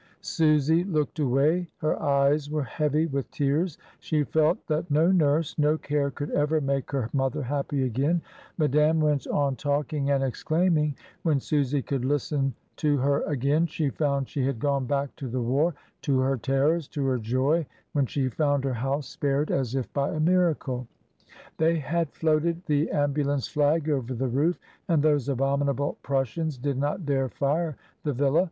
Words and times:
Susy 0.23 0.83
looked 0.85 1.19
away, 1.19 1.69
her 1.77 2.01
eyes 2.01 2.49
were 2.49 2.63
heavy 2.63 3.05
with 3.05 3.29
tears, 3.29 3.77
she 3.99 4.23
felt 4.23 4.65
that 4.65 4.89
no 4.89 5.11
nurse, 5.11 5.55
no 5.59 5.77
care 5.77 6.09
could 6.09 6.31
ever 6.31 6.59
make 6.59 6.89
her 6.89 7.07
mother 7.13 7.43
happy 7.43 7.83
again. 7.83 8.19
Madame 8.57 8.99
went 8.99 9.27
on 9.27 9.33
1 9.33 9.43
98 9.43 9.43
MRS. 9.43 9.43
DYMOND. 9.43 9.57
talking 9.59 10.09
and 10.09 10.23
exclaiming; 10.23 10.95
when 11.21 11.39
Susy 11.39 11.83
could 11.83 12.03
listen 12.03 12.51
to 12.77 12.97
her 12.97 13.21
again, 13.25 13.67
she 13.67 13.91
found 13.91 14.27
she 14.27 14.43
had 14.43 14.57
gone 14.57 14.87
back 14.87 15.15
to 15.17 15.27
the 15.27 15.39
war, 15.39 15.75
to 16.01 16.17
her 16.17 16.35
terrors, 16.35 16.87
to 16.87 17.05
her 17.05 17.19
joy, 17.19 17.63
when 17.93 18.07
she 18.07 18.27
found 18.27 18.63
her 18.63 18.73
house 18.73 19.07
spared 19.07 19.51
as 19.51 19.75
if 19.75 19.93
by 19.93 20.17
miracle. 20.17 20.87
They 21.59 21.77
had 21.77 22.11
floated 22.11 22.63
the 22.65 22.89
am 22.89 23.13
bulance 23.13 23.47
flag 23.47 23.87
over 23.87 24.15
the 24.15 24.29
roof, 24.29 24.57
and 24.87 25.03
those 25.03 25.29
abominable 25.29 25.99
Prussians 26.01 26.57
did 26.57 26.79
not 26.79 27.05
dare 27.05 27.29
fire 27.29 27.75
the 28.01 28.13
villa. 28.13 28.39